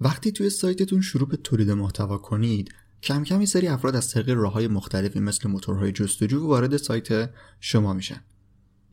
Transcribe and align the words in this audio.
وقتی 0.00 0.32
توی 0.32 0.50
سایتتون 0.50 1.00
شروع 1.00 1.28
به 1.28 1.36
تولید 1.36 1.70
محتوا 1.70 2.18
کنید 2.18 2.74
کم 3.02 3.24
کم 3.24 3.36
این 3.36 3.46
سری 3.46 3.68
افراد 3.68 3.96
از 3.96 4.10
طریق 4.10 4.30
راه 4.30 4.52
های 4.52 4.68
مختلفی 4.68 5.20
مثل 5.20 5.48
موتورهای 5.48 5.92
جستجو 5.92 6.46
وارد 6.46 6.76
سایت 6.76 7.30
شما 7.60 7.92
میشن. 7.92 8.20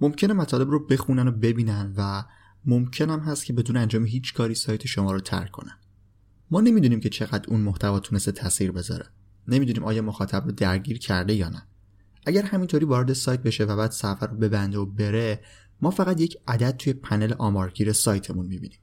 ممکنه 0.02 0.34
مطالب 0.34 0.70
رو 0.70 0.88
بخونن 0.88 1.28
و 1.28 1.32
ببینن 1.32 1.94
و 1.98 2.24
ممکن 2.66 3.10
هم 3.10 3.20
هست 3.20 3.46
که 3.46 3.54
بدون 3.54 3.78
انجام 3.78 4.06
هیچ 4.06 4.34
کاری 4.34 4.56
سایت 4.56 4.88
شما 4.88 5.12
رو 5.12 5.20
ترک 5.20 5.52
کنن. 5.52 5.78
ما 6.52 6.62
نمی‌دونیم 6.62 7.00
که 7.00 7.10
چقدر 7.10 7.50
اون 7.50 7.62
محتوا 7.62 8.00
تونسته 8.00 8.32
تاثیر 8.32 8.72
بذاره. 8.72 9.06
نمی‌دونیم 9.48 9.84
آیا 9.84 10.02
مخاطب 10.02 10.46
رو 10.46 10.52
درگیر 10.52 10.98
کرده 10.98 11.34
یا 11.34 11.50
نه. 11.50 11.68
اگر 12.26 12.42
همینطوری 12.42 12.86
وارد 12.86 13.14
سایت 13.14 13.44
بشه 13.44 13.64
و 13.64 13.76
بعد 13.76 13.92
سفر 13.92 14.28
رو 14.28 14.38
ببنده 14.38 14.78
و 14.78 14.86
بره 14.86 15.40
ما 15.82 15.92
فقط 15.92 16.22
یک 16.22 16.38
عدد 16.48 16.78
توی 16.78 16.94
پنل 16.94 17.34
آمارگیر 17.34 17.94
سایتمون 17.94 18.46
می‌بینیم. 18.46 18.80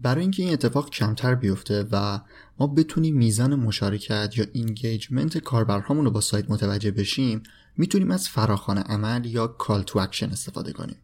برای 0.00 0.20
اینکه 0.20 0.42
این 0.42 0.52
اتفاق 0.52 0.90
کمتر 0.90 1.34
بیفته 1.34 1.86
و 1.92 2.20
ما 2.58 2.66
بتونیم 2.66 3.16
میزان 3.16 3.54
مشارکت 3.54 4.32
یا 4.36 4.46
engagement 4.52 5.38
کاربرهامون 5.38 6.04
رو 6.04 6.10
با 6.10 6.20
سایت 6.20 6.50
متوجه 6.50 6.90
بشیم 6.90 7.42
می‌تونیم 7.76 8.10
از 8.10 8.28
فراخوان 8.28 8.78
عمل 8.78 9.26
یا 9.26 9.46
call 9.46 9.82
to 9.82 9.98
action 9.98 10.30
استفاده 10.30 10.72
کنیم. 10.72 10.96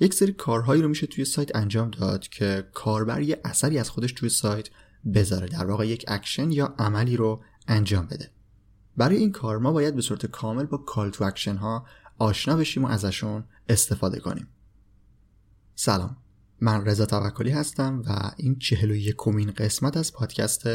یک 0.00 0.14
سری 0.14 0.32
کارهایی 0.32 0.82
رو 0.82 0.88
میشه 0.88 1.06
توی 1.06 1.24
سایت 1.24 1.56
انجام 1.56 1.90
داد 1.90 2.28
که 2.28 2.68
کاربر 2.74 3.22
یه 3.22 3.40
اثری 3.44 3.78
از 3.78 3.90
خودش 3.90 4.12
توی 4.12 4.28
سایت 4.28 4.68
بذاره 5.14 5.46
در 5.46 5.66
واقع 5.66 5.88
یک 5.88 6.04
اکشن 6.08 6.50
یا 6.50 6.74
عملی 6.78 7.16
رو 7.16 7.42
انجام 7.68 8.06
بده. 8.06 8.30
برای 8.96 9.16
این 9.16 9.32
کار 9.32 9.58
ما 9.58 9.72
باید 9.72 9.94
به 9.94 10.02
صورت 10.02 10.26
کامل 10.26 10.64
با 10.64 10.76
call 10.76 11.10
to 11.10 11.24
action 11.24 11.56
ها 11.56 11.86
آشنا 12.18 12.56
بشیم 12.56 12.84
و 12.84 12.88
ازشون 12.88 13.44
استفاده 13.68 14.20
کنیم. 14.20 14.48
سلام. 15.74 16.16
من 16.60 16.84
رضا 16.84 17.06
توکلی 17.06 17.50
هستم 17.50 18.02
و 18.06 18.30
این 18.36 18.58
چهل 18.58 18.90
و 18.90 18.94
یکمین 18.94 19.50
قسمت 19.50 19.96
از 19.96 20.12
پادکست 20.12 20.68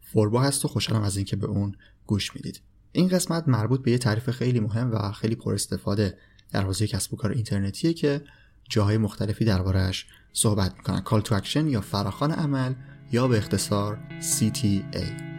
فوربا 0.00 0.42
هست 0.42 0.64
و 0.64 0.68
خوشحالم 0.68 1.02
از 1.02 1.16
اینکه 1.16 1.36
به 1.36 1.46
اون 1.46 1.76
گوش 2.06 2.34
می‌دید. 2.34 2.60
این 2.92 3.08
قسمت 3.08 3.48
مربوط 3.48 3.82
به 3.82 3.90
یه 3.90 3.98
تعریف 3.98 4.30
خیلی 4.30 4.60
مهم 4.60 4.90
و 4.92 5.12
خیلی 5.12 5.34
پر 5.34 5.54
استفاده 5.54 6.18
در 6.52 6.62
حوزه 6.62 6.86
کسب 6.86 7.14
و 7.14 7.16
کار 7.16 7.30
اینترنتیه 7.30 7.92
که 7.92 8.22
جاهای 8.68 8.98
مختلفی 8.98 9.44
دربارهش 9.44 10.06
صحبت 10.32 10.74
می‌کنن. 10.76 11.00
call 11.00 11.20
to 11.20 11.34
action 11.34 11.68
یا 11.68 11.80
فراخوان 11.80 12.32
عمل 12.32 12.74
یا 13.12 13.28
به 13.28 13.38
اختصار 13.38 13.98
CTA 14.20 15.29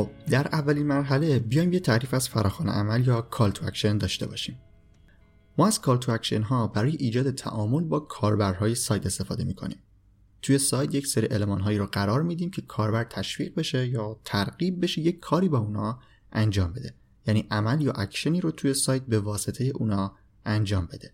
خب 0.00 0.10
در 0.30 0.48
اولین 0.52 0.86
مرحله 0.86 1.38
بیایم 1.38 1.72
یه 1.72 1.80
تعریف 1.80 2.14
از 2.14 2.28
فراخوان 2.28 2.68
عمل 2.68 3.06
یا 3.06 3.22
call 3.22 3.50
to 3.50 3.66
action 3.66 3.98
داشته 3.98 4.26
باشیم. 4.26 4.58
ما 5.58 5.66
از 5.66 5.80
call 5.80 5.96
to 5.96 6.12
action 6.12 6.42
ها 6.42 6.66
برای 6.66 6.96
ایجاد 6.96 7.30
تعامل 7.30 7.84
با 7.84 8.00
کاربرهای 8.00 8.74
سایت 8.74 9.06
استفاده 9.06 9.44
می‌کنیم. 9.44 9.78
توی 10.42 10.58
سایت 10.58 10.94
یک 10.94 11.06
سری 11.06 11.26
المان 11.26 11.60
هایی 11.60 11.78
رو 11.78 11.86
قرار 11.86 12.22
میدیم 12.22 12.50
که 12.50 12.62
کاربر 12.62 13.04
تشویق 13.04 13.54
بشه 13.54 13.86
یا 13.86 14.20
ترغیب 14.24 14.82
بشه 14.82 15.00
یک 15.00 15.20
کاری 15.20 15.48
با 15.48 15.58
اونا 15.58 15.98
انجام 16.32 16.72
بده. 16.72 16.94
یعنی 17.26 17.46
عمل 17.50 17.80
یا 17.80 17.92
اکشنی 17.92 18.40
رو 18.40 18.50
توی 18.50 18.74
سایت 18.74 19.02
به 19.02 19.18
واسطه 19.18 19.64
اونا 19.64 20.12
انجام 20.44 20.86
بده. 20.86 21.12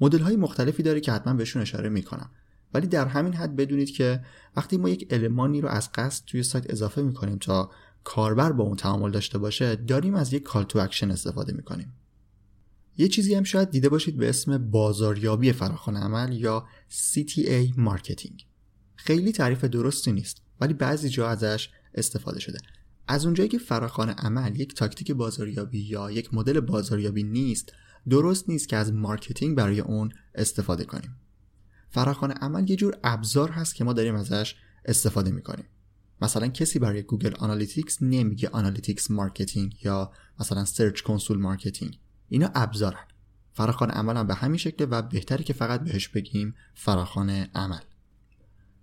مدل 0.00 0.20
های 0.20 0.36
مختلفی 0.36 0.82
داره 0.82 1.00
که 1.00 1.12
حتما 1.12 1.34
بهشون 1.34 1.62
اشاره 1.62 1.88
می‌کنم. 1.88 2.30
ولی 2.74 2.86
در 2.86 3.06
همین 3.06 3.34
حد 3.34 3.56
بدونید 3.56 3.90
که 3.90 4.24
وقتی 4.56 4.76
ما 4.76 4.88
یک 4.88 5.06
المانی 5.10 5.60
رو 5.60 5.68
از 5.68 5.92
قصد 5.92 6.24
توی 6.24 6.42
سایت 6.42 6.70
اضافه 6.70 7.02
می‌کنیم 7.02 7.38
تا 7.38 7.70
کاربر 8.04 8.52
با 8.52 8.64
اون 8.64 8.76
تعامل 8.76 9.10
داشته 9.10 9.38
باشه 9.38 9.76
داریم 9.76 10.14
از 10.14 10.32
یک 10.32 10.42
call 10.42 10.64
to 10.64 10.78
action 10.78 11.10
استفاده 11.10 11.52
می‌کنیم. 11.52 11.92
یه 12.98 13.08
چیزی 13.08 13.34
هم 13.34 13.44
شاید 13.44 13.70
دیده 13.70 13.88
باشید 13.88 14.16
به 14.16 14.28
اسم 14.28 14.70
بازاریابی 14.70 15.52
فراخوان 15.52 15.96
عمل 15.96 16.32
یا 16.32 16.66
CTA 16.90 17.76
marketing. 17.76 18.46
خیلی 18.96 19.32
تعریف 19.32 19.64
درستی 19.64 20.12
نیست 20.12 20.42
ولی 20.60 20.74
بعضی 20.74 21.08
جا 21.08 21.28
ازش 21.28 21.68
استفاده 21.94 22.40
شده. 22.40 22.58
از 23.08 23.24
اونجایی 23.24 23.48
که 23.48 23.58
فراخوان 23.58 24.10
عمل 24.10 24.60
یک 24.60 24.74
تاکتیک 24.74 25.12
بازاریابی 25.12 25.80
یا 25.80 26.10
یک 26.10 26.34
مدل 26.34 26.60
بازاریابی 26.60 27.22
نیست 27.22 27.72
درست 28.08 28.48
نیست 28.48 28.68
که 28.68 28.76
از 28.76 28.92
marketing 28.92 29.56
برای 29.56 29.80
اون 29.80 30.12
استفاده 30.34 30.84
کنیم. 30.84 31.16
فراخوان 31.90 32.30
عمل 32.30 32.70
یه 32.70 32.76
جور 32.76 32.98
ابزار 33.04 33.50
هست 33.50 33.74
که 33.74 33.84
ما 33.84 33.92
داریم 33.92 34.14
ازش 34.14 34.54
استفاده 34.84 35.30
می‌کنیم. 35.30 35.64
مثلا 36.22 36.48
کسی 36.48 36.78
برای 36.78 37.02
Google 37.02 37.34
Analytics 37.34 38.02
نمیگه 38.02 38.48
Analytics 38.48 39.10
marketing 39.10 39.84
یا 39.84 40.12
مثلا 40.40 40.64
Search 40.64 41.00
Console 41.00 41.38
marketing. 41.38 41.98
اینا 42.28 42.50
ابزارن. 42.54 43.04
فراخوان 43.52 43.90
عمل 43.90 44.16
هم 44.16 44.26
به 44.26 44.34
همین 44.34 44.58
شکله 44.58 44.86
و 44.86 45.02
بهتره 45.02 45.44
که 45.44 45.52
فقط 45.52 45.80
بهش 45.80 46.08
بگیم 46.08 46.54
فراخوان 46.74 47.30
عمل. 47.30 47.80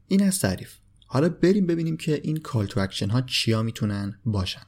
این 0.07 0.23
از 0.23 0.39
تعریف. 0.39 0.77
حالا 1.05 1.29
بریم 1.29 1.67
ببینیم 1.67 1.97
که 1.97 2.21
این 2.23 2.37
call 2.37 2.65
to 2.65 2.79
action 2.79 3.09
ها 3.09 3.21
چیا 3.21 3.63
می‌تونن 3.63 4.19
باشن. 4.25 4.61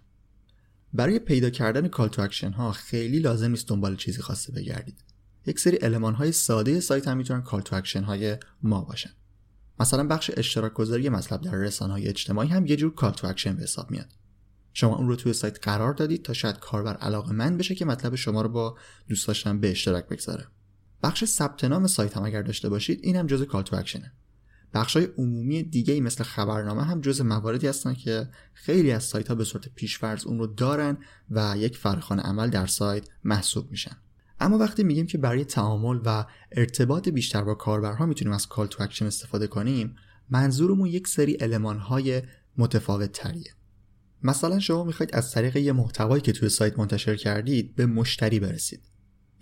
برای 0.93 1.19
پیدا 1.19 1.49
کردن 1.49 1.87
call 1.87 2.07
to 2.07 2.21
action 2.21 2.51
ها 2.51 2.71
خیلی 2.71 3.19
لازم 3.19 3.51
نیست 3.51 3.67
دنبال 3.67 3.95
چیز 3.95 4.21
خاصی 4.21 4.53
بگردید. 4.53 5.03
یک 5.45 5.59
سری 5.59 5.77
المان 5.81 6.13
های 6.13 6.31
ساده 6.31 6.79
سایت 6.79 7.07
هم 7.07 7.17
می‌تونن 7.17 7.41
call 7.41 7.61
to 7.61 7.75
action 7.75 8.03
های 8.03 8.37
ما 8.61 8.81
باشن. 8.81 9.09
مثلا 9.79 10.07
بخش 10.07 10.31
اشتراک 10.37 10.73
گذاری 10.73 11.09
مطلب 11.09 11.41
در 11.41 11.55
رسانه 11.55 11.93
های 11.93 12.07
اجتماعی 12.07 12.49
هم 12.49 12.65
یه 12.65 12.75
جور 12.75 12.93
call 12.95 13.11
to 13.11 13.27
action 13.27 13.55
به 13.55 13.63
حساب 13.63 13.91
میاد. 13.91 14.07
شما 14.73 14.95
اون 14.95 15.07
رو 15.07 15.15
توی 15.15 15.33
سایت 15.33 15.59
قرار 15.61 15.93
دادید 15.93 16.23
تا 16.23 16.33
شاید 16.33 16.59
کاربر 16.59 16.97
علاقه‌مند 16.97 17.57
بشه 17.57 17.75
که 17.75 17.85
مطلب 17.85 18.15
شما 18.15 18.41
رو 18.41 18.49
با 18.49 18.77
دوستانش 19.09 19.59
به 19.59 19.71
اشتراک 19.71 20.07
بگذاره. 20.07 20.47
بخش 21.03 21.25
ثبت 21.25 21.63
نام 21.63 21.87
سایت 21.87 22.17
هم 22.17 22.23
اگر 22.23 22.41
داشته 22.41 22.69
باشید 22.69 22.99
این 23.03 23.15
هم 23.15 23.27
جزء 23.27 23.45
call 23.45 23.63
to 23.63 23.75
action 23.75 24.02
ه. 24.02 24.11
بخش 24.73 24.97
های 24.97 25.07
عمومی 25.17 25.63
دیگه 25.63 25.93
ای 25.93 26.01
مثل 26.01 26.23
خبرنامه 26.23 26.83
هم 26.83 27.01
جزء 27.01 27.23
مواردی 27.23 27.67
هستن 27.67 27.93
که 27.93 28.29
خیلی 28.53 28.91
از 28.91 29.03
سایت 29.03 29.27
ها 29.27 29.35
به 29.35 29.43
صورت 29.43 29.69
پیشفرض 29.69 30.25
اون 30.25 30.39
رو 30.39 30.47
دارن 30.47 30.97
و 31.31 31.55
یک 31.57 31.77
فراخوان 31.77 32.19
عمل 32.19 32.49
در 32.49 32.67
سایت 32.67 33.07
محسوب 33.23 33.71
میشن. 33.71 33.97
اما 34.43 34.57
وقتی 34.57 34.83
میگیم 34.83 35.07
که 35.07 35.17
برای 35.17 35.45
تعامل 35.45 35.99
و 36.05 36.25
ارتباط 36.51 37.09
بیشتر 37.09 37.43
با 37.43 37.55
کاربرها 37.55 38.05
می‌تونیم 38.05 38.33
از 38.33 38.47
call 38.47 38.67
to 38.67 38.83
action 38.83 39.05
استفاده 39.05 39.47
کنیم 39.47 39.95
منظورمون 40.29 40.89
یک 40.89 41.07
سری 41.07 41.37
های 41.79 42.21
متفاوت 42.57 43.11
تریه 43.11 43.53
مثلا 44.23 44.59
شما 44.59 44.83
می‌خواید 44.83 45.15
از 45.15 45.31
طریق 45.31 45.55
یه 45.55 45.71
محتوایی 45.71 46.21
که 46.21 46.31
توی 46.31 46.49
سایت 46.49 46.79
منتشر 46.79 47.15
کردید 47.15 47.75
به 47.75 47.85
مشتری 47.85 48.39
برسید. 48.39 48.81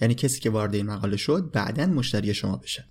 یعنی 0.02 0.16
کسی 0.16 0.40
که 0.40 0.50
وارد 0.50 0.76
این 0.76 0.86
مقاله 0.86 1.18
شد 1.18 1.52
بعدا 1.52 1.86
مشتری 1.86 2.34
شما 2.34 2.58
بشه. 2.58 2.86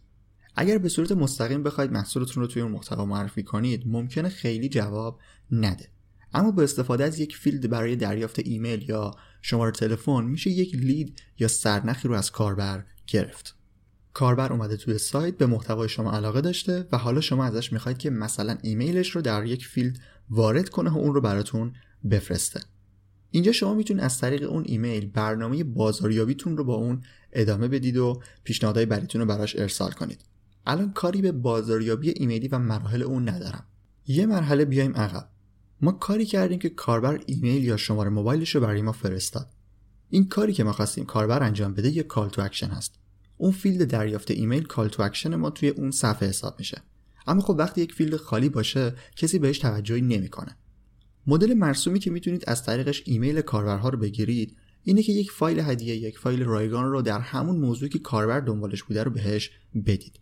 اگر 0.56 0.78
به 0.78 0.88
صورت 0.88 1.12
مستقیم 1.12 1.62
بخواید 1.62 1.92
محصولتون 1.92 2.42
رو 2.42 2.46
توی 2.46 2.62
اون 2.62 2.72
محتوا 2.72 3.04
معرفی 3.04 3.42
کنید 3.42 3.82
ممکنه 3.86 4.28
خیلی 4.28 4.68
جواب 4.68 5.20
نده. 5.50 5.88
اما 6.34 6.50
با 6.50 6.62
استفاده 6.62 7.04
از 7.04 7.18
یک 7.18 7.36
فیلد 7.36 7.70
برای 7.70 7.96
دریافت 7.96 8.38
ایمیل 8.38 8.88
یا 8.88 9.14
شماره 9.42 9.70
تلفن 9.70 10.24
میشه 10.24 10.50
یک 10.50 10.74
lead 10.74 11.22
یا 11.38 11.48
سرنخی 11.48 12.08
رو 12.08 12.14
از 12.14 12.30
کاربر 12.30 12.84
گرفت. 13.06 13.56
کاربر 14.12 14.52
اومده 14.52 14.76
توی 14.76 14.98
سایت 14.98 15.36
به 15.36 15.46
محتوای 15.46 15.88
شما 15.88 16.12
علاقه 16.12 16.40
داشته 16.40 16.88
و 16.92 16.98
حالا 16.98 17.20
شما 17.20 17.44
ازش 17.44 17.72
می‌خواید 17.72 17.98
که 17.98 18.10
مثلا 18.10 18.58
ایمیلش 18.62 19.10
رو 19.10 19.22
در 19.22 19.44
یک 19.44 19.66
فیلد 19.66 19.98
وارد 20.30 20.68
کنه 20.68 20.90
و 20.90 20.98
اون 20.98 21.14
رو 21.14 21.20
براتون 21.20 21.72
بفرسته. 22.10 22.60
اینجا 23.30 23.52
شما 23.52 23.74
می‌تونید 23.74 24.02
از 24.02 24.18
طریق 24.18 24.50
اون 24.50 24.64
ایمیل 24.66 25.06
برنامه 25.06 25.64
بازاریابیتون 25.64 26.56
رو 26.56 26.64
با 26.64 26.74
اون 26.74 27.02
ادامه 27.32 27.68
بدید 27.68 27.96
و 27.96 28.22
پیشنهادهای 28.44 28.86
بعدیتون 28.86 29.20
رو 29.20 29.26
براش 29.26 29.56
ارسال 29.58 29.90
کنید. 29.90 30.24
الان 30.66 30.92
کاری 30.92 31.22
به 31.22 31.32
بازاریابی 31.32 32.10
ایمیلی 32.10 32.48
و 32.48 32.58
مراحل 32.58 33.02
اون 33.02 33.28
ندارم. 33.28 33.66
یه 34.06 34.26
مرحله 34.26 34.64
بیایم 34.64 34.96
عقب. 34.96 35.28
ما 35.82 35.92
کاری 35.92 36.26
کردیم 36.26 36.58
که 36.58 36.68
کاربر 36.68 37.20
ایمیل 37.26 37.64
یا 37.64 37.76
شماره 37.76 38.10
موبایلش 38.10 38.54
رو 38.54 38.60
برای 38.60 38.82
ما 38.82 38.92
فرستاد. 38.92 39.46
این 40.08 40.28
کاری 40.28 40.52
که 40.52 40.64
ما 40.64 40.72
خواستیم 40.72 41.04
کاربر 41.04 41.42
انجام 41.42 41.74
بده 41.74 41.90
یه 41.90 42.02
call 42.02 42.28
to 42.28 42.42
action 42.42 42.68
هست. 42.68 42.94
اون 43.36 43.52
فیلد 43.52 43.90
دریافت 43.90 44.30
ایمیل 44.30 44.62
call 44.62 44.88
to 44.88 45.02
action 45.02 45.34
ما 45.34 45.50
توی 45.50 45.68
اون 45.68 45.90
صفحه 45.90 46.28
حساب 46.28 46.54
میشه. 46.58 46.82
اما 47.26 47.40
خب 47.40 47.54
وقتی 47.58 47.80
یک 47.80 47.92
فیلد 47.92 48.16
خالی 48.16 48.48
باشه 48.48 48.94
کسی 49.16 49.38
بهش 49.38 49.58
توجهی 49.58 50.00
نمی‌کنه. 50.00 50.56
مدل 51.26 51.54
مرسومی 51.54 51.98
که 51.98 52.10
می‌تونید 52.10 52.44
از 52.46 52.64
طریقش 52.64 53.02
ایمیل 53.06 53.40
کاربرها 53.40 53.88
رو 53.88 53.98
بگیرید 53.98 54.56
اینه 54.82 55.02
که 55.02 55.12
یک 55.12 55.30
فایل 55.30 55.60
هدیه 55.60 55.96
یک 55.96 56.18
فایل 56.18 56.44
رایگان 56.44 56.84
رو 56.84 57.02
در 57.02 57.20
همون 57.20 57.56
موضوعی 57.56 57.88
که 57.88 57.98
کاربر 57.98 58.40
دنبالش 58.40 58.82
بوده 58.82 59.04
رو 59.04 59.10
بهش 59.10 59.50
بدید. 59.86 60.20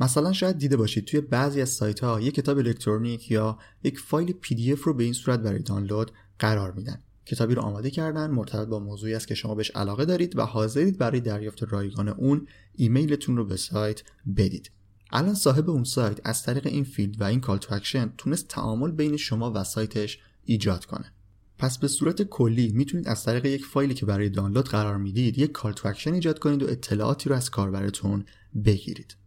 مثلا 0.00 0.32
شاید 0.32 0.58
دیده 0.58 0.76
باشید 0.76 1.04
توی 1.04 1.20
بعضی 1.20 1.62
از 1.62 1.68
سایت 1.68 2.00
ها 2.00 2.20
یک 2.20 2.34
کتاب 2.34 2.58
الکترونیک 2.58 3.30
یا 3.30 3.58
یک 3.82 3.98
فایل 3.98 4.32
PDF 4.32 4.84
رو 4.84 4.94
به 4.94 5.04
این 5.04 5.12
صورت 5.12 5.40
برای 5.40 5.62
دانلود 5.62 6.12
قرار 6.38 6.72
میدن. 6.72 7.02
کتابی 7.26 7.54
رو 7.54 7.62
آماده 7.62 7.90
کردن 7.90 8.30
مرتبط 8.30 8.68
با 8.68 8.78
موضوعی 8.78 9.14
است 9.14 9.28
که 9.28 9.34
شما 9.34 9.54
بهش 9.54 9.70
علاقه 9.70 10.04
دارید 10.04 10.38
و 10.38 10.42
حاضرید 10.42 10.98
برای 10.98 11.20
دریافت 11.20 11.62
رایگان 11.62 12.08
اون 12.08 12.46
ایمیلتون 12.74 13.36
رو 13.36 13.44
به 13.44 13.56
سایت 13.56 14.02
بدید. 14.36 14.70
الان 15.10 15.34
صاحب 15.34 15.70
اون 15.70 15.84
سایت 15.84 16.20
از 16.24 16.42
طریق 16.42 16.66
این 16.66 16.84
فیلد 16.84 17.20
و 17.20 17.24
این 17.24 17.40
call 17.40 17.58
to 17.58 17.74
action 17.74 18.12
تونست 18.18 18.48
تعامل 18.48 18.90
بین 18.90 19.16
شما 19.16 19.52
و 19.54 19.64
سایتش 19.64 20.18
ایجاد 20.44 20.84
کنه. 20.84 21.12
پس 21.58 21.78
به 21.78 21.88
صورت 21.88 22.22
کلی 22.22 22.72
می‌تونید 22.72 23.08
از 23.08 23.24
طریق 23.24 23.44
یک 23.44 23.64
فایلی 23.64 23.94
که 23.94 24.06
برای 24.06 24.28
دانلود 24.28 24.68
قرار 24.68 24.96
می‌دید 24.96 25.38
یک 25.38 25.52
call 25.52 25.72
to 25.72 25.88
action 25.88 26.14
ایجاد 26.14 26.38
کنید 26.38 26.62
و 26.62 26.68
اطلاعاتی 26.68 27.28
رو 27.28 27.36
از 27.36 27.50
کاربرتون 27.50 28.24
بگیرید. 28.64 29.17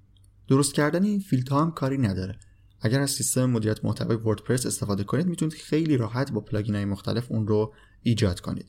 درست 0.51 0.73
کردن 0.73 1.03
این 1.03 1.19
فیلدها 1.19 1.61
هم 1.61 1.71
کاری 1.71 1.97
نداره. 1.97 2.39
اگر 2.81 3.01
از 3.01 3.11
سیستم 3.11 3.45
مدیریت 3.45 3.85
محتوای 3.85 4.17
وردپرس 4.17 4.65
استفاده 4.65 5.03
کنید 5.03 5.27
می‌تونید 5.27 5.53
خیلی 5.53 5.97
راحت 5.97 6.31
با 6.31 6.41
پلاگین 6.41 6.75
های 6.75 6.85
مختلف 6.85 7.31
اون 7.31 7.47
رو 7.47 7.73
ایجاد 8.03 8.39
کنید. 8.39 8.65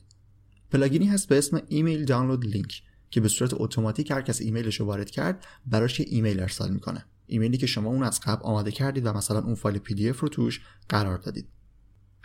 پلاگینی 0.71 1.05
هست 1.05 1.27
به 1.27 1.37
اسم 1.37 1.61
Email 1.67 2.05
Download 2.05 2.45
Link 2.45 2.83
که 3.09 3.21
به 3.21 3.27
صورت 3.27 3.53
اتوماتیک 3.53 4.11
هر 4.11 4.21
کس 4.21 4.41
ایمیلش 4.41 4.79
رو 4.79 4.85
وارد 4.85 5.09
کرد 5.09 5.45
براش 5.65 5.99
یه 5.99 6.05
ایمیل 6.09 6.39
ارسال 6.39 6.71
می‌کنه. 6.71 7.05
ایمیلی 7.27 7.57
که 7.57 7.67
شما 7.67 7.89
اون 7.89 8.03
از 8.03 8.19
قبل 8.19 8.43
آماده 8.43 8.71
کردید 8.71 9.05
و 9.05 9.13
مثلا 9.13 9.39
اون 9.39 9.55
فایل 9.55 9.77
PDF 9.77 10.19
رو 10.19 10.27
توش 10.27 10.61
قرار 10.89 11.17
دادید. 11.17 11.47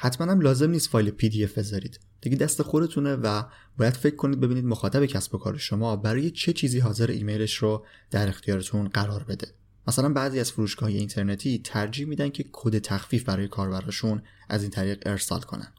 حتما 0.00 0.32
هم 0.32 0.40
لازم 0.40 0.70
نیست 0.70 0.88
فایل 0.88 1.10
PDF 1.10 1.58
بذارید 1.58 2.00
دیگه 2.20 2.36
دست 2.36 2.62
خودتونه 2.62 3.14
و 3.14 3.42
باید 3.78 3.94
فکر 3.94 4.16
کنید 4.16 4.40
ببینید 4.40 4.64
مخاطب 4.64 5.06
کسب 5.06 5.34
و 5.34 5.38
کار 5.38 5.56
شما 5.56 5.96
برای 5.96 6.30
چه 6.30 6.52
چیزی 6.52 6.78
حاضر 6.78 7.10
ایمیلش 7.10 7.54
رو 7.54 7.84
در 8.10 8.28
اختیارتون 8.28 8.88
قرار 8.88 9.24
بده 9.24 9.48
مثلا 9.88 10.08
بعضی 10.08 10.40
از 10.40 10.52
فروشگاه 10.52 10.88
اینترنتی 10.88 11.58
ترجیح 11.64 12.06
میدن 12.06 12.28
که 12.28 12.44
کد 12.52 12.78
تخفیف 12.78 13.24
برای 13.24 13.48
کاربراشون 13.48 14.22
از 14.48 14.62
این 14.62 14.70
طریق 14.70 15.02
ارسال 15.06 15.40
کنن 15.40 15.72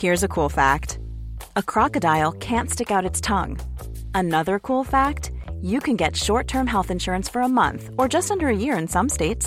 Here's 0.00 0.22
a 0.22 0.28
cool 0.28 0.50
fact. 0.50 0.98
A 1.56 1.62
crocodile 1.62 2.32
can't 2.48 2.70
stick 2.74 2.90
out 2.90 3.08
its 3.10 3.20
tongue. 3.20 3.54
Another 4.22 4.58
cool 4.58 4.84
fact, 4.84 5.30
you 5.62 5.78
can 5.86 5.96
get 5.96 6.12
short-term 6.26 6.66
health 6.66 6.90
insurance 6.90 7.28
for 7.32 7.40
a 7.42 7.54
month 7.62 7.82
or 7.98 8.06
just 8.16 8.30
under 8.30 8.48
a 8.48 8.60
year 8.64 8.76
in 8.76 8.86
some 8.96 9.08
states. 9.08 9.46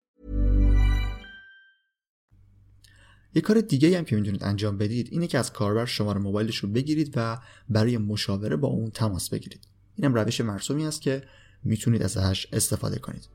یه 3.35 3.41
کار 3.41 3.61
دیگه 3.61 3.97
هم 3.97 4.05
که 4.05 4.15
می‌تونید 4.15 4.43
انجام 4.43 4.77
بدید 4.77 5.07
اینه 5.11 5.27
که 5.27 5.37
از 5.37 5.53
کاربر 5.53 5.85
شماره 5.85 6.19
موبایلش 6.19 6.57
رو 6.57 6.69
بگیرید 6.69 7.13
و 7.15 7.37
برای 7.69 7.97
مشاوره 7.97 8.55
با 8.55 8.67
اون 8.67 8.89
تماس 8.89 9.29
بگیرید. 9.29 9.67
اینم 9.95 10.13
روش 10.13 10.41
مرسومی 10.41 10.85
است 10.85 11.01
که 11.01 11.23
می‌تونید 11.63 12.03
ازش 12.03 12.47
استفاده 12.53 12.99
کنید. 12.99 13.29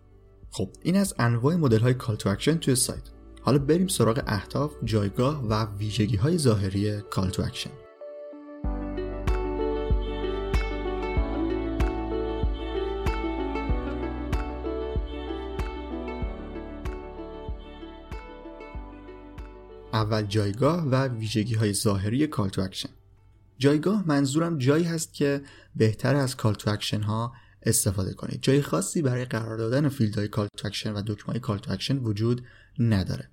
خب 0.50 0.70
این 0.82 0.96
از 0.96 1.14
انواع 1.18 1.56
مدل 1.56 1.78
های 1.78 1.94
call 1.94 2.16
to 2.16 2.28
action 2.28 2.58
توی 2.58 2.74
سایت. 2.74 3.02
حالا 3.42 3.58
بریم 3.58 3.86
سراغ 3.86 4.22
اهداف 4.26 4.72
جایگاه 4.84 5.46
و 5.46 5.76
ویژگی 5.78 6.16
های 6.16 6.38
ظاهری 6.38 7.00
call 7.00 7.30
to 7.30 7.42
action 7.42 7.70
اول 19.96 20.22
جایگاه 20.22 20.84
و 20.84 21.08
ویژگی 21.08 21.54
های 21.54 21.72
ظاهری 21.72 22.26
call 22.26 22.48
to 22.48 22.62
action 22.62 22.88
جایگاه 23.58 24.08
منظورم 24.08 24.58
جایی 24.58 24.84
هست 24.84 25.14
که 25.14 25.40
بهتره 25.76 26.16
از 26.16 26.36
call 26.36 26.54
to 26.54 26.70
action 26.70 27.02
ها 27.02 27.32
استفاده 27.62 28.14
کنید. 28.14 28.42
جای 28.42 28.62
خاصی 28.62 29.02
برای 29.02 29.24
قرار 29.24 29.56
دادن 29.56 29.90
های 30.16 30.28
call 30.28 30.48
to 30.56 30.66
action 30.66 30.92
و 30.92 31.02
های 31.26 31.40
call 31.40 31.58
to 31.58 31.72
action 31.72 31.96
وجود 31.96 32.44
نداره. 32.78 33.28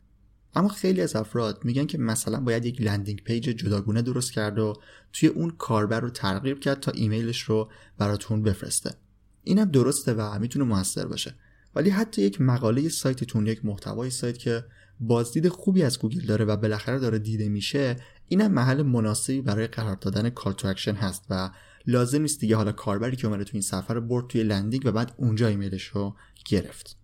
اما 0.55 0.67
خیلی 0.67 1.01
از 1.01 1.15
افراد 1.15 1.65
میگن 1.65 1.85
که 1.85 1.97
مثلا 1.97 2.39
باید 2.39 2.65
یک 2.65 2.81
landing 2.81 3.23
page 3.23 3.43
جداگونه 3.43 4.01
درست 4.01 4.31
کرد 4.31 4.59
و 4.59 4.73
توی 5.13 5.29
اون 5.29 5.49
کاربر 5.49 5.99
رو 5.99 6.09
ترغیب 6.09 6.59
کرد 6.59 6.79
تا 6.79 6.91
ایمیلش 6.91 7.41
رو 7.41 7.69
براتون 7.97 8.43
بفرسته. 8.43 8.95
اینم 9.43 9.65
درسته 9.65 10.13
و 10.13 10.39
می‌تونه 10.39 10.65
موثر 10.65 11.05
باشه. 11.05 11.35
ولی 11.75 11.89
حتی 11.89 12.21
یک 12.21 12.41
مقاله 12.41 12.89
سایتتون 12.89 13.47
یک 13.47 13.65
محتوای 13.65 14.09
سایت 14.09 14.37
که 14.37 14.63
بازدید 14.99 15.47
خوبی 15.47 15.83
از 15.83 15.99
گوگل 15.99 16.25
داره 16.25 16.45
و 16.45 16.57
بالاخره 16.57 16.99
داره 16.99 17.19
دیده 17.19 17.49
میشه 17.49 17.95
اینم 18.27 18.51
محل 18.51 18.81
مناسبی 18.81 19.41
برای 19.41 19.67
قرار 19.67 19.95
دادن 19.95 20.29
call 20.29 20.53
to 20.53 20.67
action 20.67 20.95
هست 20.95 21.25
و 21.29 21.51
لازم 21.87 22.21
نیست 22.21 22.39
دیگه 22.39 22.55
حالا 22.55 22.71
کاربری 22.71 23.15
که 23.15 23.27
اومده 23.27 23.43
تو 23.43 23.51
این 23.53 23.61
صفحه 23.61 23.87
رو 23.87 23.99
برد 23.99 24.27
توی 24.27 24.43
landing 24.43 24.81
و 24.85 24.91
بعد 24.91 25.13
اونجا 25.17 25.47
ایمیلش 25.47 25.83
رو 25.83 26.15
گرفت. 26.45 26.97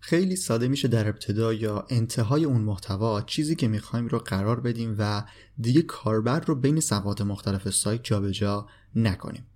خیلی 0.00 0.36
ساده 0.36 0.68
میشه 0.68 0.88
در 0.88 1.08
ابتدا 1.08 1.52
یا 1.52 1.86
انتهای 1.90 2.44
اون 2.44 2.60
محتوا 2.60 3.22
چیزی 3.22 3.54
که 3.54 3.68
می‌خوایم 3.68 4.06
رو 4.06 4.18
قرار 4.18 4.60
بدیم 4.60 4.96
و 4.98 5.24
دیگه 5.60 5.82
کاربر 5.82 6.40
رو 6.40 6.54
بین 6.54 6.80
صفحات 6.80 7.20
مختلف 7.20 7.70
سایت 7.70 8.00
جابجا 8.04 8.66
نکنیم. 8.94 9.46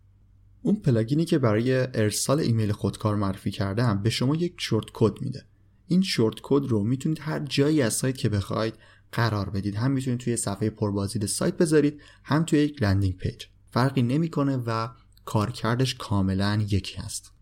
اون 0.62 0.76
پلاگینی 0.76 1.25
که 1.25 1.38
برای 1.38 1.73
ارسال 1.75 2.41
ایمیل 2.41 2.73
خودکار 2.73 3.17
معرفی 3.17 3.50
کردم 3.50 4.02
به 4.02 4.11
شما 4.11 4.37
یک 4.37 4.55
shortcode 4.59 5.21
میده. 5.21 5.45
این 5.92 6.02
shortcode 6.02 6.64
رو 6.64 6.82
می‌تونید 6.82 7.18
هر 7.20 7.38
جایی 7.38 7.82
از 7.82 7.94
سایت 7.94 8.16
که 8.16 8.28
بخواید 8.28 8.75
قرار 9.12 9.50
بدید. 9.50 9.76
هم 9.76 9.90
می‌تونید 9.90 10.20
توی 10.20 10.37
صفحه 10.37 10.70
پربازدید 10.70 11.26
سایت 11.26 11.56
بذارید 11.56 12.00
هم 12.25 12.44
توی 12.44 12.58
یک 12.58 12.82
landing 12.82 13.16
page. 13.16 13.44
فرقی 13.70 14.02
نمی‌کنه 14.02 14.56
و 14.56 14.88
کارکردش 15.25 15.94
کاملا 15.94 16.64
یکی 16.68 16.96
هست. 16.96 17.32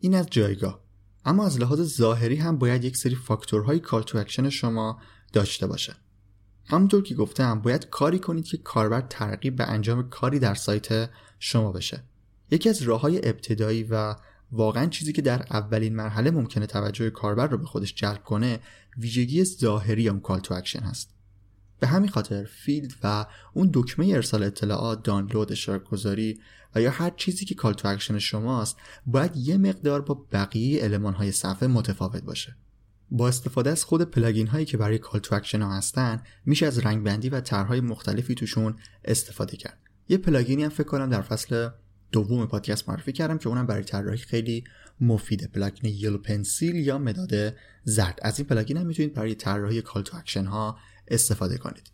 این 0.00 0.14
از 0.14 0.26
جایگاه. 0.30 0.80
اما 1.24 1.46
از 1.46 1.60
لحاظ 1.60 1.80
ظاهری 1.80 2.36
هم 2.36 2.58
باید 2.58 2.84
یک 2.84 2.96
سری 2.96 3.14
فاکتورهای 3.14 3.80
call 3.80 4.02
to 4.02 4.18
action 4.18 4.48
شما 4.48 5.00
داشته 5.32 5.66
باشه. 5.66 5.96
همونطور 6.66 7.02
که 7.02 7.14
گفتم 7.14 7.60
باید 7.60 7.90
کاری 7.90 8.18
کنید 8.18 8.44
که 8.44 8.56
کاربر 8.56 9.00
ترغیب 9.00 9.56
به 9.56 9.64
انجام 9.64 10.08
کاری 10.08 10.38
در 10.38 10.54
سایت 10.54 11.10
شما 11.38 11.72
بشه. 11.72 12.04
یکی 12.50 12.68
از 12.68 12.82
راه 12.82 13.00
های 13.00 13.28
ابتدایی 13.28 13.82
و 13.90 14.14
واقعا 14.52 14.86
چیزی 14.86 15.12
که 15.12 15.22
در 15.22 15.46
اولین 15.50 15.96
مرحله 15.96 16.30
ممکنه 16.30 16.66
توجه 16.66 17.10
کاربر 17.10 17.46
رو 17.46 17.58
به 17.58 17.66
خودش 17.66 17.94
جلب 17.94 18.24
کنه 18.24 18.60
ویژگی 18.98 19.44
ظاهری 19.44 20.08
اون 20.08 20.20
call 20.20 20.40
to 20.40 20.54
action 20.54 20.80
هست. 20.80 21.10
به 21.80 21.86
همین 21.86 22.10
خاطر 22.10 22.44
فیلد 22.44 22.92
و 23.02 23.26
اون 23.52 23.70
دکمه 23.72 24.06
ارسال 24.06 24.42
اطلاعات 24.42 25.02
دانلود 25.02 25.52
اشتراک 25.52 25.84
گذاری 25.84 26.40
و 26.74 26.80
یا 26.80 26.90
هر 26.90 27.10
چیزی 27.10 27.44
که 27.44 27.54
call 27.54 27.72
to 27.72 27.88
action 27.88 28.18
شماست 28.18 28.76
باید 29.06 29.36
یه 29.36 29.58
مقدار 29.58 30.00
با 30.00 30.26
بقیه 30.32 30.82
المان 30.82 31.14
های 31.14 31.32
صفحه 31.32 31.68
متفاوت 31.68 32.22
باشه. 32.22 32.56
با 33.10 33.28
استفاده 33.28 33.70
از 33.70 33.84
خود 33.84 34.02
پلاگین 34.02 34.46
هایی 34.46 34.64
که 34.64 34.76
برای 34.76 34.98
call 34.98 35.20
to 35.20 35.34
action 35.34 35.62
ها 35.62 35.76
هستن 35.76 36.22
میشه 36.46 36.66
از 36.66 36.78
رنگ 36.78 37.04
بندی 37.04 37.28
و 37.28 37.40
طرحهای 37.40 37.80
مختلفی 37.80 38.34
توشون 38.34 38.76
استفاده 39.04 39.56
کرد. 39.56 39.78
یه 40.08 40.18
پلاگینی 40.18 40.64
هم 40.64 40.70
فکر 40.70 40.86
کنم 40.86 41.10
در 41.10 41.22
فصل 41.22 41.68
دوم 42.12 42.46
پادکست 42.46 42.88
معرفی 42.88 43.12
کردم 43.12 43.38
که 43.38 43.48
اونم 43.48 43.66
برای 43.66 43.84
طراحی 43.84 44.18
خیلی 44.18 44.64
مفیده. 45.00 45.46
پلاگین 45.46 45.94
Yellow 45.94 46.18
Pencil 46.18 46.74
یا 46.74 46.98
مداد 46.98 47.54
زرد. 47.84 48.18
از 48.22 48.38
این 48.38 48.48
پلاگین 48.48 48.76
هم 48.76 48.86
می‌تونید 48.86 49.14
برای 49.14 49.34
طراحی 49.34 49.82
call 49.82 50.02
to 50.02 50.16
action 50.16 50.44
ها 50.44 50.78
استفاده 51.08 51.58
کنید. 51.58 51.90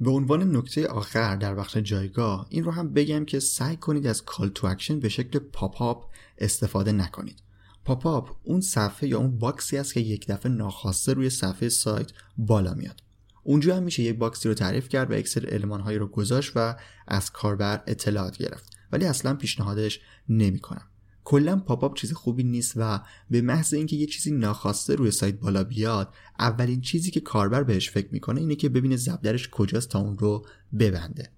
به 0.00 0.10
عنوان 0.10 0.56
نکته 0.56 0.86
آخر 0.86 1.36
در 1.36 1.54
بخش 1.54 1.76
جایگاه 1.76 2.46
این 2.50 2.64
رو 2.64 2.70
هم 2.70 2.92
بگم 2.92 3.24
که 3.24 3.40
سعی 3.40 3.76
کنید 3.76 4.06
از 4.06 4.24
call 4.24 4.48
to 4.48 4.66
action 4.66 5.00
به 5.00 5.08
شکل 5.08 5.38
pop-up 5.38 6.10
استفاده 6.38 6.92
نکنید. 6.92 7.42
pop-up 7.84 8.36
اون 8.42 8.60
صفحه 8.60 9.08
یا 9.08 9.18
اون 9.18 9.38
باکسی 9.38 9.76
است 9.76 9.94
که 9.94 10.00
یک 10.00 10.26
دفعه 10.26 10.52
ناخواسته 10.52 11.12
روی 11.12 11.30
صفحه 11.30 11.68
سایت 11.68 12.12
بالا 12.36 12.74
میاد. 12.74 13.00
اونجا 13.42 13.76
هم 13.76 13.82
میشه 13.82 14.02
یک 14.02 14.18
باکسی 14.18 14.48
رو 14.48 14.54
تعریف 14.54 14.88
کرد 14.88 15.10
و 15.10 15.14
یک 15.14 15.28
سری 15.28 15.58
هایی 15.58 15.98
رو 15.98 16.06
گذاشت 16.06 16.52
و 16.56 16.76
از 17.08 17.30
کاربر 17.30 17.82
اطلاعات 17.86 18.38
گرفت. 18.38 18.73
ولی 18.94 19.04
اصلا 19.04 19.34
پیشنهادش 19.34 20.00
نمی‌کنم. 20.28 20.88
کلا 21.24 21.56
پاپ 21.56 21.96
چیز 21.96 22.12
خوبی 22.12 22.44
نیست 22.44 22.72
و 22.76 23.00
به 23.30 23.40
محض 23.40 23.74
اینکه 23.74 23.96
یه 23.96 24.06
چیزی 24.06 24.30
ناخواسته 24.30 24.94
روی 24.94 25.10
سایت 25.10 25.34
بالا 25.34 25.64
بیاد 25.64 26.14
اولین 26.38 26.80
چیزی 26.80 27.10
که 27.10 27.20
کاربر 27.20 27.62
بهش 27.62 27.90
فکر 27.90 28.08
می‌کنه 28.12 28.40
اینه 28.40 28.54
که 28.54 28.68
ببینه 28.68 28.96
ضربدرش 28.96 29.48
کجاست 29.48 29.88
تا 29.88 29.98
اون 29.98 30.18
رو 30.18 30.46
ببنده. 30.78 31.30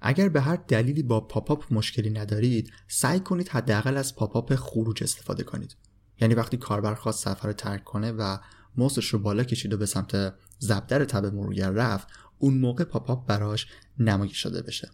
اگر 0.00 0.28
به 0.28 0.40
هر 0.40 0.56
دلیلی 0.56 1.02
با 1.02 1.20
پاپ 1.20 1.72
مشکلی 1.72 2.10
ندارید 2.10 2.72
سعی 2.88 3.20
کنید 3.20 3.48
حداقل 3.48 3.96
از 3.96 4.16
پاپ 4.16 4.54
خروج 4.54 5.02
استفاده 5.02 5.42
کنید. 5.42 5.76
یعنی 6.20 6.34
وقتی 6.34 6.56
کاربر 6.56 6.94
خواست 6.94 7.24
صفحه 7.24 7.48
رو 7.48 7.52
ترک 7.52 7.84
کنه 7.84 8.12
و 8.12 8.38
موسش 8.76 9.06
رو 9.06 9.18
بالا 9.18 9.44
کشید 9.44 9.72
و 9.72 9.76
به 9.76 9.86
سمت 9.86 10.34
ضربدر 10.58 11.04
تب 11.04 11.24
مرورگر 11.26 11.70
رفت 11.70 12.08
اون 12.38 12.58
موقع 12.58 12.84
پاپ 12.84 13.26
براش 13.26 13.66
نمایش 13.98 14.36
داده 14.36 14.62
بشه. 14.62 14.90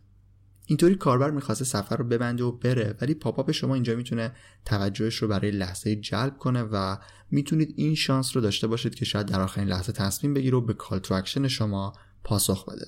اینطوری 0.66 0.94
کاربر 0.94 1.30
می‌خواسته 1.30 1.64
صفحه 1.64 1.96
رو 1.96 2.04
ببنده 2.04 2.44
و 2.44 2.52
بره 2.52 2.94
ولی 3.00 3.14
pop-up 3.14 3.52
شما 3.52 3.75
اینجا 3.75 3.96
می‌تونه 3.96 4.32
توجهش 4.64 5.16
رو 5.16 5.28
برای 5.28 5.50
لحظه 5.50 5.96
جلب 5.96 6.38
کنه 6.38 6.62
و 6.62 6.96
می‌تونید 7.30 7.75
این 7.76 7.94
شانس 7.94 8.37
رو 8.37 8.42
داشته 8.42 8.66
باشید 8.66 8.94
که 8.94 9.04
شاید 9.04 9.26
در 9.26 9.40
آخرین 9.40 9.68
لحظه 9.68 9.92
تصمیم 9.92 10.35
بگیره 10.35 10.56
و 10.56 10.61
به 10.61 10.75
call 10.75 10.99
to 10.99 11.14
action 11.14 11.49
شما 11.49 11.92
پاسخ 12.25 12.68
بده. 12.68 12.87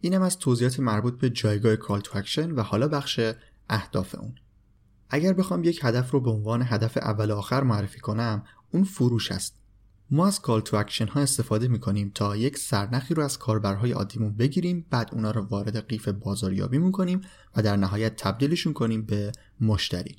اینم 0.00 0.22
از 0.22 0.38
توضیحات 0.38 0.80
مربوط 0.80 1.18
به 1.18 1.30
جایگاه 1.30 1.76
call 1.76 2.00
to 2.00 2.18
action 2.18 2.50
و 2.50 2.62
حالا 2.62 2.88
بخش 2.88 3.20
اهداف 3.68 4.14
اون. 4.14 4.34
اگر 5.10 5.32
بخوام 5.32 5.64
یک 5.64 5.80
هدف 5.82 6.10
رو 6.10 6.20
به 6.20 6.30
عنوان 6.30 6.62
هدف 6.66 6.96
اول 6.96 7.30
آخر 7.30 7.62
معرفی 7.62 8.00
کنم 8.00 8.44
اون 8.70 8.84
فروش 8.84 9.32
است. 9.32 9.59
ما 10.12 10.26
از 10.26 10.40
call 10.40 10.60
to 10.60 10.76
action 10.76 11.06
ها 11.06 11.20
استفاده 11.20 11.68
می 11.68 11.80
کنیم 11.80 12.12
تا 12.14 12.36
یک 12.36 12.58
سرنخی 12.58 13.14
رو 13.14 13.22
از 13.22 13.38
کاربرهای 13.38 13.92
عادیمون 13.92 14.36
بگیریم 14.36 14.86
بعد 14.90 15.08
اونا 15.12 15.30
رو 15.30 15.42
وارد 15.42 15.88
قیف 15.88 16.08
بازاریابی 16.08 16.78
می 16.78 16.92
کنیم 16.92 17.20
و 17.56 17.62
در 17.62 17.76
نهایت 17.76 18.16
تبدیلشون 18.16 18.72
کنیم 18.72 19.02
به 19.02 19.32
مشتری. 19.60 20.16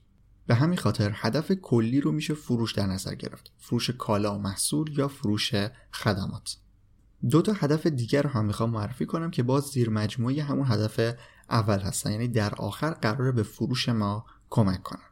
به 0.47 0.55
همین 0.55 0.77
خاطر 0.77 1.11
هدف 1.15 1.51
کلی 1.51 2.01
رو 2.01 2.11
میشه 2.11 2.33
فروش 2.33 2.73
در 2.73 2.85
نظر 2.85 3.15
گرفت. 3.15 3.51
فروش 3.57 3.89
کالا 3.89 4.35
و 4.35 4.41
محصول 4.41 4.99
یا 4.99 5.07
فروش 5.07 5.51
خدمات. 5.91 6.57
دو 7.29 7.41
تا 7.41 7.53
هدف 7.53 7.87
دیگر 7.87 8.21
رو 8.21 8.29
هم 8.29 8.45
می‌خوام 8.45 8.69
معرفی 8.69 9.05
کنم 9.05 9.31
که 9.31 9.43
باز 9.43 9.63
زیر 9.63 9.89
مجموعه 9.89 10.43
همون 10.43 10.67
هدف 10.67 11.15
اول 11.49 11.79
هستن. 11.79 12.11
یعنی 12.11 12.27
در 12.27 12.55
آخر 12.55 12.91
قراره 12.91 13.31
به 13.31 13.43
فروش 13.43 13.89
ما 13.89 14.25
کمک 14.49 14.83
کنن. 14.83 15.11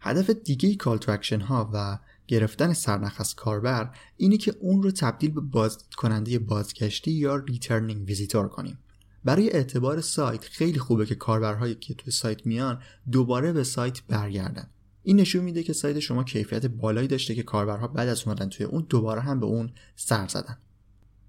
هدف 0.00 0.30
دیگه 0.30 0.74
call 0.74 0.98
to 0.98 1.12
action 1.12 1.40
ها 1.40 1.70
و 1.72 1.98
گرفتن 2.26 2.72
سرنخ 2.72 3.14
از 3.18 3.34
کاربر 3.34 3.90
اینه 4.16 4.36
که 4.36 4.54
اون 4.60 4.82
رو 4.82 4.90
تبدیل 4.90 5.30
به 5.30 5.40
بازدید 5.40 5.78
کننده 5.96 6.38
بازگشتی 6.38 7.10
یا 7.10 7.36
returning 7.36 8.08
visitor 8.08 8.48
کنیم. 8.48 8.78
برای 9.24 9.50
اعتبار 9.50 10.00
سایت 10.00 10.44
خیلی 10.44 10.78
خوبه 10.78 11.06
که 11.06 11.14
کاربرهایی 11.14 11.74
که 11.74 11.94
توی 11.94 12.12
سایت 12.12 12.46
میان 12.46 12.82
دوباره 13.12 13.52
به 13.52 13.64
سایت 13.64 14.02
برگردن. 14.08 14.70
این 15.02 15.20
نشون 15.20 15.44
میده 15.44 15.62
که 15.62 15.72
سایت 15.72 16.00
شما 16.00 16.24
کیفیت 16.24 16.66
بالایی 16.66 17.08
داشته 17.08 17.34
که 17.34 17.42
کاربرها 17.42 17.88
بعد 17.88 18.08
از 18.08 18.22
اومدن 18.26 18.48
توی 18.48 18.66
اون 18.66 18.86
دوباره 18.88 19.20
هم 19.20 19.40
به 19.40 19.46
اون 19.46 19.70
سر 19.96 20.28
زدن. 20.28 20.58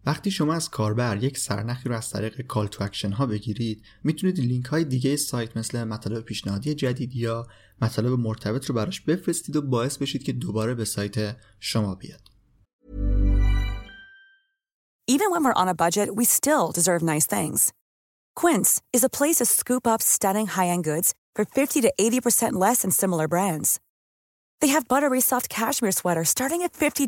وقتی 0.08 0.32
شما 0.32 0.54
از 0.54 0.70
کاربر 0.70 1.24
یک 1.24 1.38
سرنخی 1.38 1.90
رو 1.90 1.96
از 1.96 2.10
طریق 2.10 2.42
call 2.42 2.68
to 2.68 2.84
action 2.84 3.12
ها 3.12 3.26
بگیرید 3.26 3.84
می‌تونید 4.04 4.40
لینک 4.40 4.66
های 4.66 4.84
دیگه 4.84 5.16
سایت 5.16 5.58
مثل 5.58 5.84
مطالب 5.84 6.24
پیشنهادی 6.24 6.76
جدید 6.76 7.16
یا 7.16 7.48
مطالب 7.82 8.20
مرتبط 8.20 8.66
رو 8.66 8.76
براش 8.76 9.02
بفرستید 9.02 9.56
و 9.56 9.62
باعث 9.62 9.98
بشید 9.98 10.24
که 10.24 10.34
دوباره 10.34 10.76
به 10.76 10.86
سایت 10.86 11.38
شما 11.60 11.96
بیاد. 11.96 12.22
Even 15.12 15.32
when 15.32 15.44
we're 15.44 15.62
on 15.64 15.68
a 15.68 15.80
budget, 15.84 16.10
we 16.16 16.26
still 16.40 16.66
deserve 16.80 17.02
nice 17.14 17.28
things. 17.36 17.60
Quince 18.42 18.72
is 18.98 19.04
a 19.04 19.16
place 19.18 19.38
to 19.40 19.46
scoop 19.46 19.86
up 19.94 20.02
stunning 20.02 20.48
high-end 20.48 20.84
goods 20.84 21.14
for 21.36 21.44
50 21.46 21.82
to 21.82 21.92
80% 22.00 22.54
less 22.66 22.82
than 22.82 22.92
similar 22.92 23.28
brands. 23.28 23.80
They 24.62 24.70
have 24.76 24.88
buttery 24.94 25.22
soft 25.22 25.48
cashmere 25.50 25.98
sweaters 26.00 26.30
starting 26.30 26.62
at 26.62 26.74
$50 26.74 27.08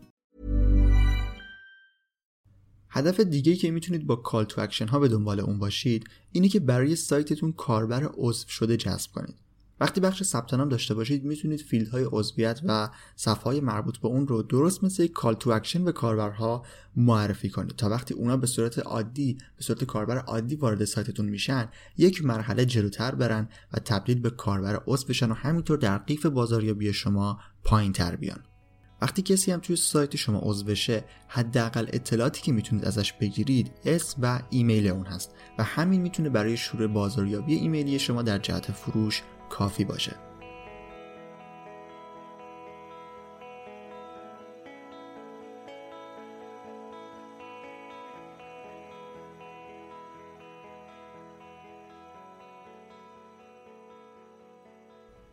هدف 2.93 3.19
دیگه 3.19 3.55
که 3.55 3.71
می‌تونید 3.71 4.07
با 4.07 4.15
call 4.15 4.43
to 4.43 4.61
action 4.61 4.87
ها 4.87 4.99
به 4.99 5.07
دنبال 5.07 5.39
اون 5.39 5.59
باشید 5.59 6.09
اینه 6.31 6.49
که 6.49 6.59
برای 6.59 6.95
سایتتون 6.95 7.51
کاربر 7.51 8.09
عضو 8.13 8.47
شده 8.47 8.77
جذب 8.77 9.11
کنید. 9.11 9.35
وقتی 9.79 10.01
بخش 10.01 10.23
ثبت 10.23 10.53
نام 10.53 10.69
داشته 10.69 10.93
باشید 10.93 11.25
می‌تونید 11.25 11.61
فیلدهای 11.61 12.07
عضویت 12.11 12.61
و 12.65 12.89
صفحه 13.15 13.61
مربوط 13.61 13.97
به 13.97 14.07
اون 14.07 14.27
رو 14.27 14.41
درست 14.41 14.83
مثل 14.83 15.07
call 15.07 15.33
to 15.33 15.49
action 15.49 15.83
به 15.83 15.91
کاربرها 15.91 16.65
معرفی 16.95 17.49
کنید. 17.49 17.75
تا 17.75 17.89
وقتی 17.89 18.13
اونا 18.13 18.37
به 18.37 18.47
صورت 18.47 18.79
عادی 18.79 19.37
به 19.57 19.63
صورت 19.63 19.83
کاربر 19.83 20.17
عادی 20.17 20.55
وارد 20.55 20.85
سایتتون 20.85 21.25
میشن 21.25 21.69
یک 21.97 22.25
مرحله 22.25 22.65
جلوتر 22.65 23.15
برن 23.15 23.49
و 23.73 23.79
تبدیل 23.79 24.19
به 24.19 24.29
کاربر 24.29 24.83
عضو 24.87 25.07
بشن 25.07 25.31
و 25.31 25.33
همینطور 25.33 25.77
در 25.77 25.97
قیف 25.97 26.25
بازاریابی 26.25 26.93
شما 26.93 27.39
پایین 27.63 27.93
تر 27.93 28.15
بیان. 28.15 28.43
وقتی 29.01 29.21
کسی 29.21 29.51
هم 29.51 29.59
توی 29.59 29.75
سایت 29.75 30.15
شما 30.15 30.39
عضو 30.43 30.65
بشه 30.65 31.03
حداقل 31.27 31.87
اطلاعاتی 31.93 32.41
که 32.41 32.51
می‌تونید 32.51 32.85
ازش 32.85 33.13
بگیرید 33.13 33.71
اسم 33.85 34.19
و 34.21 34.39
ایمیل 34.49 34.87
اون 34.87 35.05
هست 35.05 35.35
و 35.57 35.63
همین 35.63 36.01
می‌تونه 36.01 36.29
برای 36.29 36.57
شروع 36.57 36.87
بازاریابی 36.87 37.55
ایمیلی 37.55 37.99
شما 37.99 38.21
در 38.21 38.37
جهت 38.37 38.71
فروش 38.71 39.21
کافی 39.49 39.85
باشه. 39.85 40.15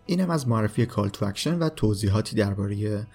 اینم 0.06 0.30
از 0.30 0.48
معرفی 0.48 0.86
call 0.86 1.08
to 1.08 1.26
action 1.26 1.58
و 1.58 1.68
توضیحاتی 1.68 2.36
درباره 2.36 3.06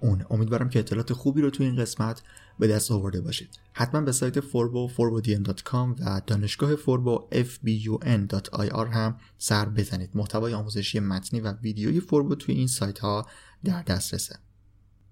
اون. 0.00 0.24
امیدوارم 0.30 0.68
که 0.68 0.78
اطلاعات 0.78 1.12
خوبی 1.12 1.40
رو 1.40 1.50
تو 1.50 1.62
این 1.62 1.76
قسمت 1.76 2.22
به 2.58 2.66
دست 2.66 2.90
آورده 2.90 3.20
باشید. 3.20 3.48
حتما 3.72 4.00
به 4.00 4.12
سایت 4.12 4.40
فوربو 4.40 4.88
forbodm.com 4.88 6.00
و 6.00 6.22
دانشگاه 6.26 6.74
فوربو 6.74 7.28
fbun.ir 7.32 8.86
هم 8.92 9.16
سر 9.38 9.68
بزنید. 9.68 10.10
محتوای 10.14 10.54
آموزشی 10.54 11.00
متنی 11.00 11.40
و 11.40 11.52
ویدیوی 11.52 12.00
فوربو 12.00 12.34
توی 12.34 12.54
این 12.54 12.66
سایت 12.66 12.98
ها 12.98 13.26
در 13.64 13.82
دسترسه. 13.82 14.38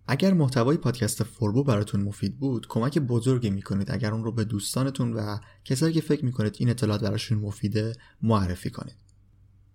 اگر 0.07 0.35
محتوای 0.35 0.77
پادکست 0.77 1.23
فوربو 1.23 1.65
براتون 1.65 2.03
مفید 2.03 2.39
بود 2.39 2.67
کمک 2.69 2.99
بزرگی 2.99 3.51
می‌کنید. 3.51 3.93
اگر 3.93 4.13
اون 4.13 4.25
رو 4.25 4.33
به 4.33 4.45
دوستانتون 4.45 5.13
و 5.13 5.39
کسایی 5.65 5.95
که 5.95 6.01
فکر 6.01 6.25
می‌کنید 6.25 6.57
این 6.59 6.71
اطلاعات 6.71 7.03
براشون 7.03 7.39
مفیده 7.39 7.93
معرفی 8.23 8.71
کنید. 8.71 9.08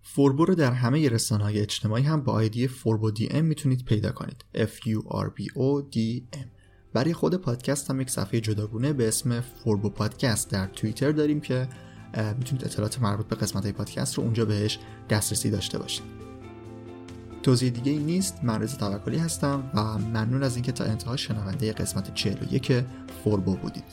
فوربو 0.06 0.44
رو 0.44 0.54
در 0.54 0.72
همه 0.72 1.08
رسانه 1.08 1.44
های 1.44 1.60
اجتماعی 1.60 2.02
هم 2.02 2.20
با 2.20 2.32
آیدی 2.32 2.68
فوربو 2.68 3.10
دی 3.10 3.28
ام 3.30 3.44
می‌تونید 3.44 3.84
پیدا 3.84 4.12
کنید. 4.12 4.44
F 4.54 4.86
U 4.86 5.00
R 5.08 5.26
B 5.26 5.44
O 5.44 5.96
D 5.96 6.22
M. 6.36 6.46
برای 6.92 7.12
خود 7.12 7.34
پادکست 7.34 7.90
هم 7.90 8.00
یک 8.00 8.10
صفحه 8.10 8.40
جداگونه 8.40 8.92
به 8.92 9.08
اسم 9.08 9.40
فوربو 9.40 9.90
پادکست 9.90 10.50
در 10.50 10.66
توییتر 10.66 11.12
داریم 11.12 11.40
که 11.40 11.68
می‌تونید 12.38 12.64
اطلاعات 12.64 13.00
مربوط 13.00 13.26
به 13.26 13.36
قسمت 13.36 13.62
های 13.62 13.72
پادکست 13.72 14.14
رو 14.14 14.24
اونجا 14.24 14.44
بهش 14.44 14.78
دسترسی 15.10 15.50
داشته 15.50 15.78
باشید. 15.78 16.04
توضیح 17.42 17.70
دیگه 17.70 17.92
ای 17.92 17.98
نیست 17.98 18.44
من 18.44 18.62
رضا 18.62 18.76
توکلی 18.76 19.18
هستم 19.18 19.70
و 19.74 19.98
ممنون 19.98 20.42
از 20.42 20.56
اینکه 20.56 20.72
تا 20.72 20.84
انتها 20.84 21.16
شنونده 21.16 21.72
قسمت 21.72 22.14
41 22.14 22.84
فوربو 23.24 23.56
بودید. 23.56 23.84